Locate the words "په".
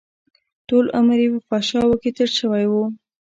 1.33-1.39